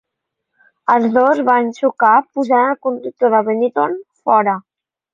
Els 0.93 1.05
dos 1.17 1.41
van 1.51 1.69
xocar, 1.81 2.15
posant 2.39 2.73
el 2.73 2.83
conductor 2.89 3.37
de 3.39 3.45
Benetton 3.53 3.99
fora. 4.27 4.61